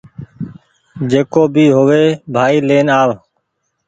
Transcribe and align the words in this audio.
جڪو 1.11 1.43
بي 1.53 1.65
هووي 1.75 2.05
ڀآئي 2.33 2.57
لين 2.67 2.87
آو 2.99 3.11